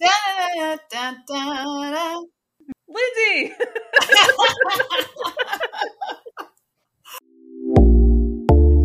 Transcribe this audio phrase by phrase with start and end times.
[0.00, 0.08] Da,
[0.90, 1.52] da, da,
[1.92, 2.20] da.
[2.88, 3.52] Lindsay.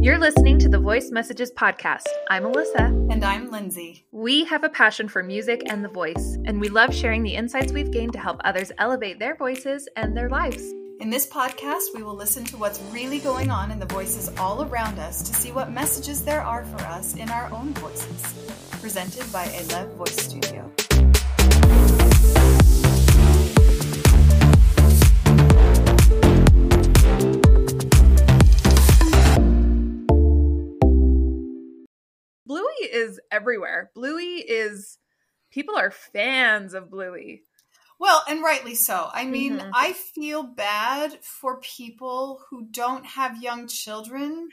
[0.01, 2.03] You're listening to the Voice Messages podcast.
[2.29, 3.11] I'm Alyssa.
[3.11, 4.05] And I'm Lindsay.
[4.11, 7.71] We have a passion for music and the voice, and we love sharing the insights
[7.71, 10.73] we've gained to help others elevate their voices and their lives.
[10.99, 14.63] In this podcast, we will listen to what's really going on in the voices all
[14.63, 18.21] around us to see what messages there are for us in our own voices.
[18.81, 20.71] Presented by Elev Voice Studio.
[32.45, 33.91] Bluey is everywhere.
[33.95, 34.97] Bluey is
[35.51, 37.43] people are fans of Bluey.
[37.97, 39.09] Well, and rightly so.
[39.13, 39.71] I mean, Mhm.
[39.73, 44.49] I feel bad for people who don't have young children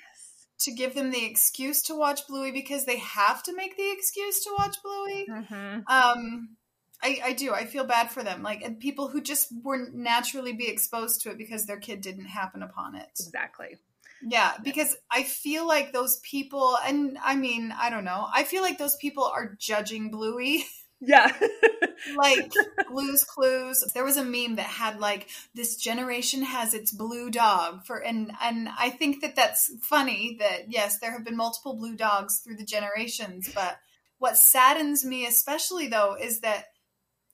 [0.60, 4.44] to give them the excuse to watch Bluey because they have to make the excuse
[4.44, 5.26] to watch Bluey.
[5.28, 5.80] Mm-hmm.
[5.88, 6.56] Um,
[7.02, 7.52] I, I do.
[7.52, 8.42] I feel bad for them.
[8.42, 12.26] Like, and people who just weren't naturally be exposed to it because their kid didn't
[12.26, 13.08] happen upon it.
[13.18, 13.78] Exactly.
[14.24, 18.62] Yeah, because I feel like those people, and I mean, I don't know, I feel
[18.62, 20.64] like those people are judging Bluey.
[21.00, 21.32] Yeah.
[22.16, 22.52] like
[22.88, 23.84] Blue's Clues.
[23.92, 28.30] There was a meme that had like this generation has its blue dog for, and
[28.40, 30.36] and I think that that's funny.
[30.38, 33.78] That yes, there have been multiple blue dogs through the generations, but
[34.18, 36.66] what saddens me especially though is that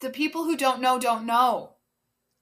[0.00, 1.74] the people who don't know don't know.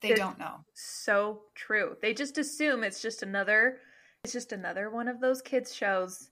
[0.01, 0.63] They It- don't know.
[0.73, 1.97] so true.
[2.01, 3.79] They just assume it's just another
[4.23, 6.29] it's just another one of those kids shows.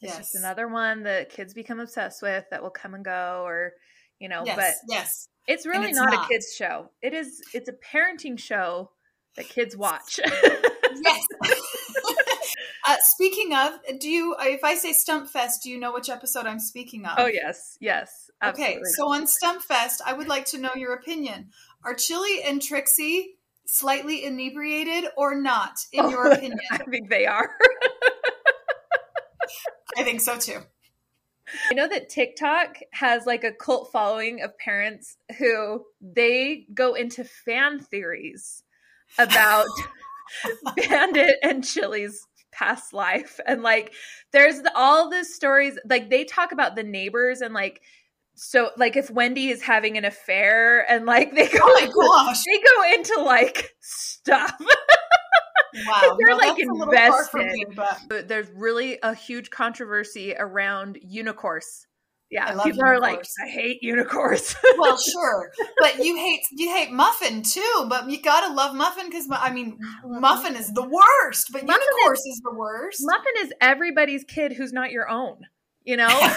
[0.00, 0.16] It's Yes.
[0.18, 3.74] just another one that kids become obsessed with that will come and go or
[4.18, 4.56] you know, Yes.
[4.56, 5.28] but yes.
[5.46, 6.24] it's really it's not, not.
[6.24, 6.90] a kids show.
[7.02, 8.90] It is it's a parenting show
[9.36, 10.18] that kids watch.
[10.22, 11.22] Yes.
[12.86, 14.36] uh, speaking of, do you?
[14.40, 17.14] If I say Stumpfest, do you know which episode I'm speaking of?
[17.18, 18.23] oh yes, yes.
[18.50, 21.50] Okay, so on Stumpfest, I would like to know your opinion.
[21.84, 26.60] Are Chili and Trixie slightly inebriated or not, in oh, your opinion?
[26.70, 27.50] I think they are.
[29.96, 30.60] I think so too.
[31.70, 37.24] I know that TikTok has like a cult following of parents who they go into
[37.24, 38.62] fan theories
[39.18, 39.66] about
[40.76, 43.40] Bandit and Chili's past life.
[43.46, 43.92] And like
[44.32, 47.82] there's the, all the stories like they talk about the neighbors and like
[48.34, 51.94] so like if Wendy is having an affair and like they go Oh my into,
[52.00, 52.42] gosh!
[52.46, 54.54] they go into like stuff.
[55.88, 57.68] Wow, They're, no, like, that's a little far from invested.
[57.68, 61.88] me, but But there's really a huge controversy around unicorns.
[62.30, 63.24] Yeah, I love people are like.
[63.44, 64.54] I hate unicorns.
[64.78, 65.50] well, sure.
[65.80, 67.86] But you hate you hate Muffin too.
[67.88, 71.48] But you gotta love Muffin because I mean, love Muffin is the worst.
[71.52, 72.98] But Muffin Unicorse is the worst.
[73.02, 75.38] Muffin is everybody's kid who's not your own.
[75.82, 76.34] You know,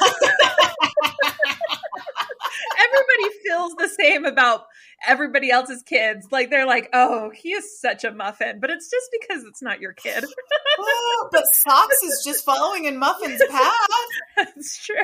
[2.97, 4.65] everybody feels the same about
[5.05, 6.27] everybody else's kids.
[6.31, 9.81] Like they're like, oh, he is such a muffin, but it's just because it's not
[9.81, 10.25] your kid.
[10.79, 13.73] Oh, but Socks is just following in Muffin's path.
[14.37, 14.95] That's true.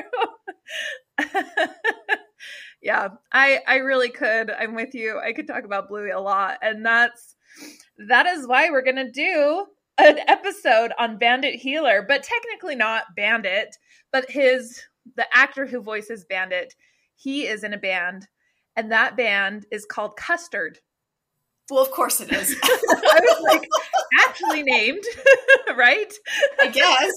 [2.82, 4.52] yeah, I I really could.
[4.52, 5.18] I'm with you.
[5.18, 7.34] I could talk about Bluey a lot, and that's
[8.08, 9.66] that is why we're gonna do
[9.98, 13.76] an episode on Bandit Heeler, but technically not Bandit,
[14.12, 14.80] but his
[15.16, 16.74] the actor who voices Bandit.
[17.14, 18.26] He is in a band,
[18.76, 20.78] and that band is called Custard.
[21.70, 22.54] Well, of course it is.
[22.62, 23.66] I was like,
[24.28, 25.02] actually named,
[25.76, 26.12] right?
[26.60, 27.12] I guess.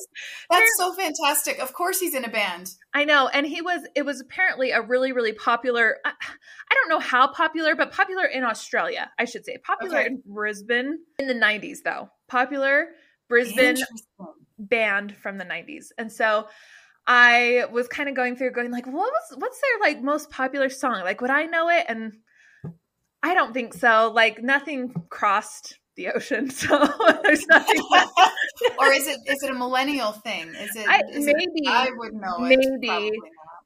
[0.49, 1.59] That's so fantastic.
[1.59, 2.71] Of course he's in a band.
[2.93, 3.81] I know, and he was.
[3.93, 5.97] It was apparently a really, really popular.
[6.05, 9.57] I, I don't know how popular, but popular in Australia, I should say.
[9.57, 10.07] Popular Okay.
[10.07, 12.09] in Brisbane in the '90s, though.
[12.29, 12.87] Popular
[13.27, 13.75] Brisbane
[14.57, 16.47] band from the '90s, and so
[17.07, 20.69] I was kind of going through, going like, what was what's their like most popular
[20.69, 21.01] song?
[21.03, 21.85] Like, would I know it?
[21.87, 22.13] And
[23.23, 24.11] I don't think so.
[24.13, 26.77] Like, nothing crossed the ocean, so
[27.23, 27.81] there's nothing.
[28.79, 30.49] or is it is it a millennial thing?
[30.49, 31.67] Is it, I- is it- maybe.
[31.67, 32.57] I would know it.
[32.59, 32.87] Maybe.
[32.87, 33.11] Probably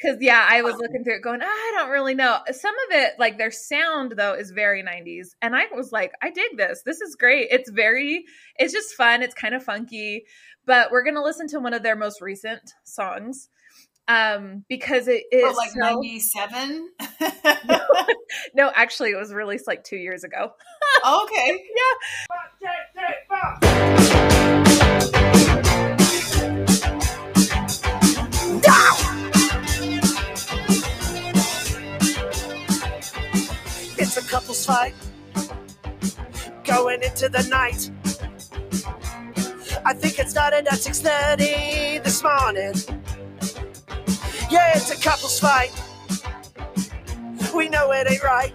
[0.03, 0.11] not.
[0.13, 2.39] Because yeah, I was looking through it, going, I don't really know.
[2.51, 6.29] Some of it, like their sound though, is very '90s, and I was like, I
[6.31, 6.81] dig this.
[6.85, 7.47] This is great.
[7.51, 8.25] It's very,
[8.57, 9.21] it's just fun.
[9.23, 10.25] It's kind of funky.
[10.65, 13.49] But we're gonna listen to one of their most recent songs,
[14.07, 16.89] um, because it is Oh, like so- ninety seven.
[18.55, 20.51] no, actually, it was released like two years ago.
[21.05, 21.63] okay.
[25.03, 25.40] It's
[34.31, 34.93] couple's fight
[36.63, 37.91] going into the night.
[39.83, 42.73] I think it started at 6:30 this morning.
[44.49, 45.73] Yeah, it's a couple's fight
[47.53, 48.53] We know it ain't right.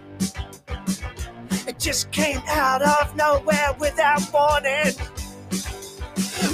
[1.69, 4.95] It just came out of nowhere without warning.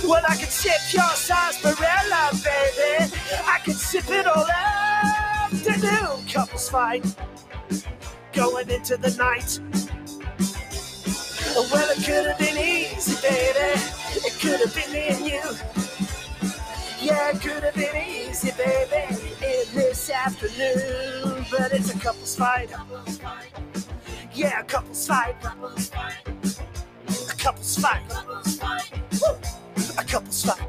[0.02, 3.14] Well, I can sip your sarsaparilla, baby.
[3.54, 6.26] I can sip it all afternoon.
[6.26, 7.04] Couples fight
[8.32, 9.58] going into the night.
[11.54, 13.80] Well, it could have been easy, baby.
[14.24, 15.42] It could have been me and you.
[17.00, 21.44] Yeah, it could have been easy, baby, in this afternoon.
[21.50, 22.70] But it's a couple's fight.
[24.34, 25.36] Yeah, a couple's fight.
[25.42, 25.48] A
[27.36, 28.02] couple's fight.
[29.98, 30.68] A couple's fight.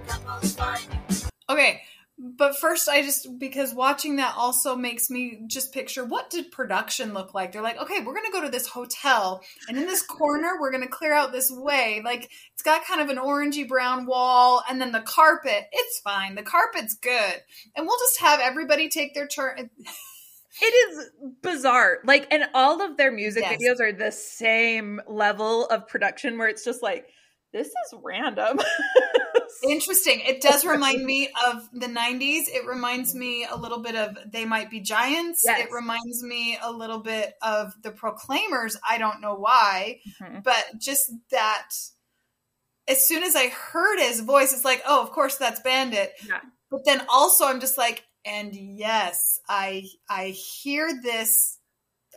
[1.50, 1.81] Okay,
[2.25, 7.13] but first, I just because watching that also makes me just picture what did production
[7.13, 7.51] look like.
[7.51, 10.87] They're like, okay, we're gonna go to this hotel, and in this corner, we're gonna
[10.87, 12.01] clear out this way.
[12.03, 15.65] Like it's got kind of an orangey brown wall, and then the carpet.
[15.73, 16.35] It's fine.
[16.35, 17.41] The carpet's good,
[17.75, 19.69] and we'll just have everybody take their turn.
[20.61, 21.09] It is
[21.41, 21.97] bizarre.
[22.05, 23.59] Like, and all of their music Yes.
[23.59, 27.07] videos are the same level of production where it's just like,
[27.53, 28.59] this is random.
[29.69, 30.19] Interesting.
[30.21, 32.44] It does remind me of the 90s.
[32.47, 35.44] It reminds me a little bit of They Might Be Giants.
[35.45, 35.61] Yes.
[35.67, 38.75] It reminds me a little bit of The Proclaimers.
[38.88, 40.44] I don't know why, Mhm.
[40.44, 41.69] but just that
[42.88, 46.11] as soon as I heard his voice, it's like, oh, of course that's Bandit.
[46.27, 46.41] Yeah.
[46.69, 51.59] But then also I'm just like, and yes, I I hear this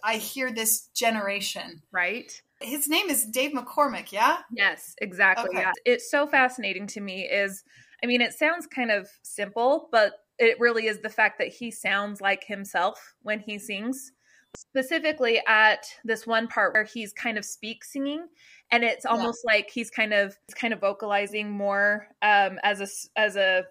[0.04, 1.82] I hear this generation.
[1.92, 2.40] right?
[2.60, 4.38] His name is Dave McCormack, yeah?
[4.50, 5.50] Yes, exactly.
[5.50, 5.60] Okay.
[5.60, 5.72] Yeah.
[5.84, 7.62] It's so fascinating to me is
[8.02, 11.70] I mean, it sounds kind of simple, but it really is the fact that he
[11.70, 14.12] sounds like himself when he sings.
[14.56, 18.26] Specifically at this one part where he's kind of speak singing
[18.70, 19.10] and it's Yeah.
[19.12, 22.86] almost like he's kind of he's kind of vocalizing more um as a
[23.20, 23.64] as a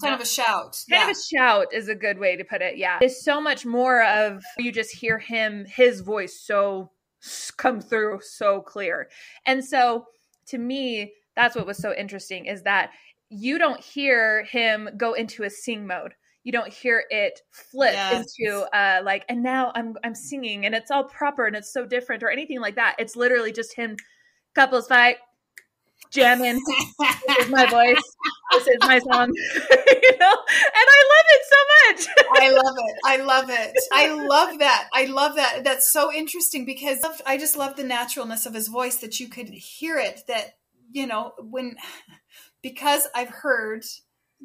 [0.00, 0.82] kind of a shout.
[0.90, 1.10] kind yeah.
[1.10, 4.02] of a shout is a good way to put it yeah there's so much more
[4.04, 6.90] of you just hear him his voice so
[7.56, 9.08] come through so clear
[9.46, 10.06] and so
[10.46, 12.90] to me that's what was so interesting is that
[13.28, 16.14] you don't hear him go into a sing mode
[16.44, 18.24] you don't hear it flip Yes.
[18.38, 21.84] into uh like and now i'm i'm singing and it's all proper and it's so
[21.84, 23.96] different or anything like that it's literally just him
[24.54, 25.16] couples fight
[26.10, 26.60] jamming
[27.40, 28.16] is my voice
[28.52, 31.56] this is my song you know and i love it so
[31.90, 32.96] much I love it.
[33.04, 33.74] I love it.
[33.92, 34.88] I love that.
[34.92, 35.64] I love that.
[35.64, 39.48] That's so interesting because I just love the naturalness of his voice that you could
[39.48, 40.22] hear it.
[40.28, 40.56] That,
[40.90, 41.76] you know, when,
[42.62, 43.84] because I've heard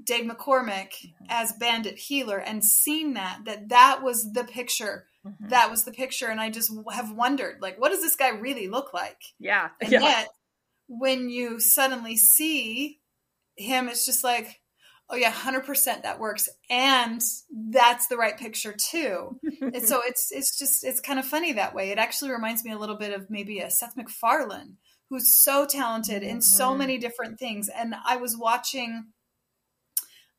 [0.03, 0.89] Dave McCormack
[1.29, 5.07] as Bandit Heeler and seen that, that that was the picture.
[5.25, 5.49] Mm-hmm.
[5.49, 6.27] That was the picture.
[6.27, 9.21] And I just have wondered, like, what does this guy really look like?
[9.39, 10.27] yeah And yeah yet,
[10.87, 13.00] when you suddenly see
[13.55, 14.59] him, it's just like,
[15.09, 17.21] oh yeah, hundred percent that works, and
[17.69, 19.39] that's the right picture too.
[19.61, 21.89] and so it's it's just it's kind of funny that way.
[21.91, 24.77] It actually reminds me a little bit of maybe a Seth MacFarlane,
[25.09, 26.77] who's so talented in so Mhm.
[26.77, 27.67] many different things.
[27.69, 29.07] And I was watching.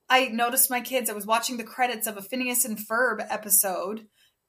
[0.09, 1.09] I noticed my kids.
[1.09, 4.07] I was watching the credits of a Phineas and Ferb episode,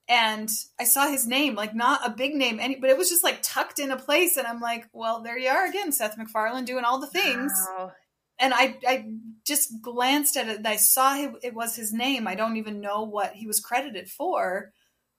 [0.09, 0.49] and
[0.79, 3.39] I saw his name, like not a big name, any, but it was just like
[3.41, 6.83] tucked in a place, and I'm like, well, there you are again, Seth MacFarlane doing
[6.83, 7.53] all the things.
[7.77, 7.91] Wow.
[8.39, 9.05] And I, I
[9.45, 12.27] just glanced at it, and I saw it, it was his name.
[12.27, 14.71] I don't even know what he was credited for,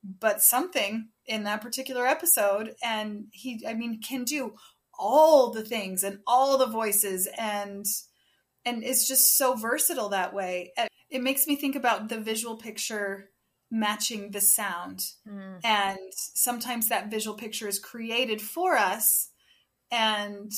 [0.03, 4.55] but something in that particular episode, and he, I mean, can do
[4.99, 7.87] all the things and all the voices, and
[8.67, 10.73] and it's just so versatile that way.
[11.11, 13.31] It makes me think about the visual picture
[13.71, 15.59] matching the sound Mm.
[15.65, 19.31] and sometimes that visual picture is created for us
[19.91, 20.53] and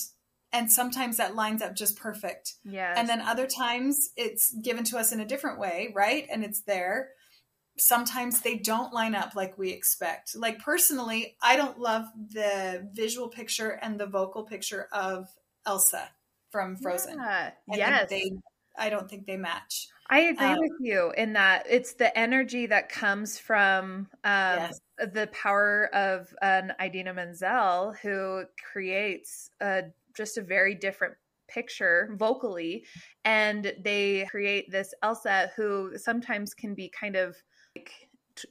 [0.52, 2.54] and sometimes that lines up just perfect.
[2.64, 2.96] Yes.
[2.98, 6.26] And then other times it's given to us in a different way right?
[6.30, 7.10] And it's there.
[7.78, 10.34] Sometimes they don't line up like we expect.
[10.36, 15.28] Like personally i don't love the visual picture and the vocal picture of
[15.66, 16.08] elsa
[16.50, 17.18] from frozen.
[17.18, 17.50] Yeah.
[17.72, 18.08] I yes.
[18.10, 18.30] they
[18.78, 19.88] i don't think they match.
[20.08, 24.80] I agree Um, with you in that it's the energy that comes from um, Yes.
[24.98, 29.82] the power of an Idina Menzel who creates a,
[30.16, 31.14] just a very different
[31.48, 32.84] picture vocally,
[33.24, 37.36] and they create this Elsa who sometimes can be kind of
[37.76, 37.90] like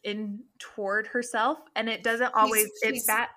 [0.03, 3.31] in toward herself, and it doesn't always she's- it's that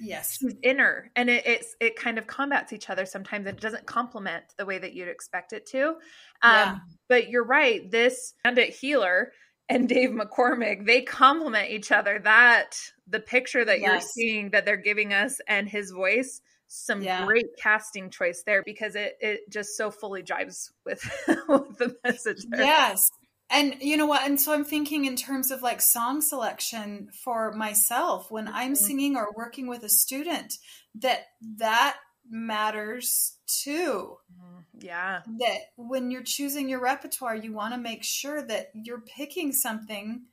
[0.00, 0.38] yes.
[0.38, 3.84] she's inner and it, it's it kind of combats each other sometimes and it doesn't
[3.86, 5.88] complement the way that you'd expect it to.
[5.90, 5.94] Um
[6.42, 6.78] Yeah.
[7.08, 9.32] but you're right this bandit heeler
[9.68, 12.18] and dave mccormack they complement each other.
[12.18, 12.76] That
[13.06, 16.40] the picture that you're seeing that they're giving us and his voice
[16.76, 17.24] some Yeah.
[17.24, 21.02] great casting choice there because it it just so fully jives with
[21.48, 22.62] with the message there.
[22.62, 23.08] Yes.
[23.50, 24.22] And you know what?
[24.26, 28.76] And so I'm thinking in terms of like song selection for myself when I'm Mhm.
[28.76, 30.54] singing or working with a student,
[30.96, 31.26] that
[31.58, 31.96] that
[32.28, 34.16] matters too.
[34.32, 35.22] Mm, Yeah.
[35.38, 40.26] That when you're choosing your repertoire, you want to make sure that you're picking something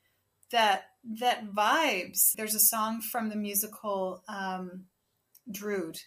[0.52, 0.86] that
[1.20, 2.32] that vibes.
[2.36, 4.86] There's a song from the musical um,
[5.52, 6.00] Drood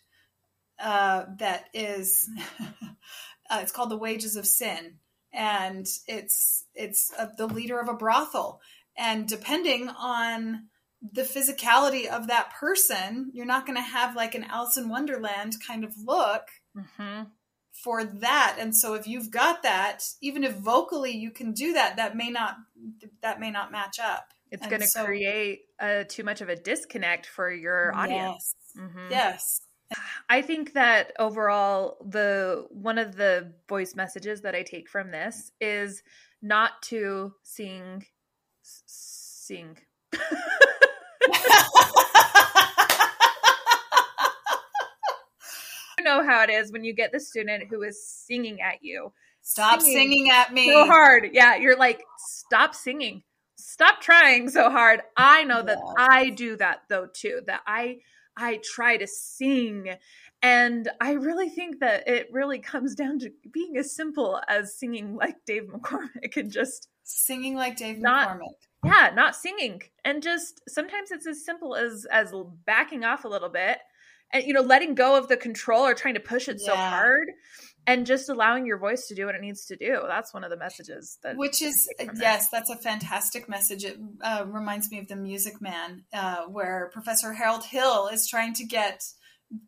[0.78, 2.28] uh, that is
[3.50, 4.98] uh, it's called "The Wages of Sin,"
[5.32, 8.60] and it's it's uh, the leader of a brothel,
[8.96, 10.68] and depending on
[11.12, 15.56] the physicality of that person, you're not going to have like an Alice in Wonderland
[15.66, 16.48] kind of look
[16.96, 17.22] hmm
[17.82, 18.56] for that.
[18.60, 22.30] And so if you've got that even if vocally you can do that that may
[22.30, 22.54] not
[23.20, 24.28] that may not match up.
[24.50, 28.54] It's going to so- create uh, too much of a disconnect for your audience.
[28.76, 28.80] yes.
[28.80, 29.10] Mhm.
[29.10, 29.60] yes
[30.28, 35.52] I think that overall, the one of the voice messages that I take from this
[35.60, 36.02] is
[36.42, 38.04] not to sing,
[38.62, 39.78] sing.
[45.96, 49.10] You know how it is when you get the student who is singing at you
[49.44, 51.30] stop Singing singing at me so hard.
[51.32, 53.22] Yeah, you're like, stop singing.
[53.56, 55.02] Stop trying so hard.
[55.16, 55.94] I know that Yes.
[55.96, 57.42] I do that though too.
[57.46, 57.98] That I
[58.36, 59.90] I try to sing
[60.42, 65.16] and I really think that it really comes down to being as simple as singing
[65.16, 69.82] like Dave McCormack and just singing like dave Not- mccormack yeah, not singing.
[70.04, 72.32] And just sometimes it's as simple as as
[72.66, 73.78] backing off a little bit
[74.32, 77.30] and you know letting go of the control or trying to push it so hard
[77.86, 80.00] and just allowing your voice to do what it needs to do.
[80.06, 84.44] That's one of the messages that which is yes that's a fantastic message it uh,
[84.46, 89.02] reminds me of the music man uh, where professor harold hill is trying to get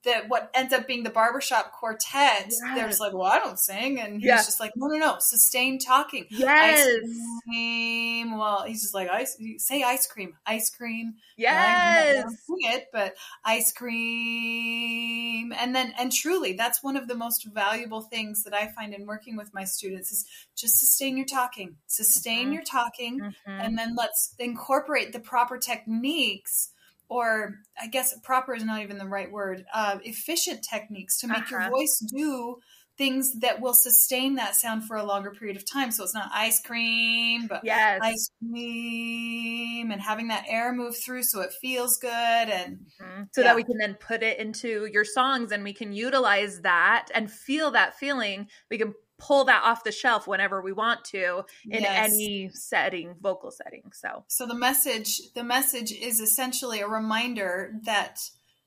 [0.05, 2.89] that what ends up being the barbershop quartet they're Yes.
[2.89, 4.37] just like well i don't sing and he's Yeah.
[4.37, 6.87] just like no no no sustain talking Yes.
[6.87, 8.37] Ice cream.
[8.39, 9.37] Well, he's just like ice.
[9.59, 10.35] Say ice cream.
[10.47, 11.15] Ice cream.
[11.37, 12.25] Yes.
[12.27, 13.15] I sing it, but
[13.45, 15.53] ice cream.
[15.53, 19.07] And then, and truly, that's one of the most valuable things that I find in
[19.07, 21.77] working with my students is just sustain your talking.
[21.87, 22.55] Sustain Mhm.
[22.55, 23.35] your talking, Mhm.
[23.47, 26.71] and then let's incorporate the proper techniques.
[27.09, 29.65] Or I guess proper is not even the right word.
[29.73, 31.71] Uh, efficient techniques to make your Uh-huh.
[31.71, 32.57] voice do
[32.99, 35.91] things that will sustain that sound for a longer period of time.
[35.93, 38.03] So it's not ice cream, but yes.
[38.03, 43.29] ice cream and having that air move through so it feels good and Mhm.
[43.33, 43.43] So Yeah.
[43.43, 47.31] that we can then put it into your songs and we can utilize that and
[47.31, 48.49] feel that feeling.
[48.71, 52.05] We can pull that off the shelf whenever we want to in Yes.
[52.13, 53.91] any setting, vocal setting.
[53.93, 58.21] So, so the message the message is essentially a reminder that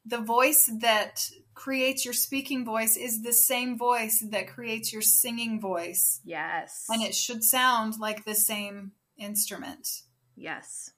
[0.05, 5.59] the voice that creates your speaking voice is the same voice that creates your singing
[5.59, 6.85] voice yes.
[6.89, 10.03] and it should sound like the same instrument
[10.35, 10.91] yes.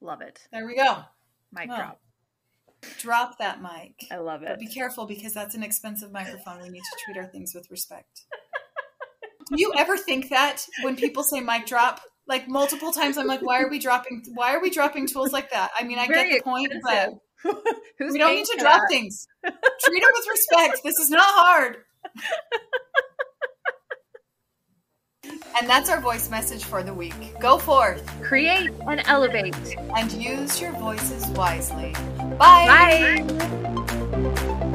[0.00, 0.38] Love it.
[0.52, 1.02] there we go
[1.52, 2.00] Mic drop.
[3.00, 4.48] drop that mic I love it.
[4.48, 6.62] But be careful because that's an expensive microphone.
[6.62, 8.22] We need to treat our things with respect.
[9.48, 12.00] Do you ever think that when people say mic drop?
[12.26, 14.22] Like multiple times, I'm like, why are we dropping?
[14.32, 15.70] Why are we dropping tools like that?
[15.78, 17.18] I mean, I Very get the point, but expensive.
[17.98, 18.88] Who's we don't need to drop that?
[18.88, 19.26] things.
[19.44, 20.78] Treat them with respect.
[20.82, 21.76] This is not hard.
[25.56, 27.14] And that's our voice message for the week.
[27.40, 29.54] Go forth Create and elevate.
[29.96, 31.94] and use your voices wisely.
[32.38, 33.24] Bye.
[33.24, 34.70] Bye.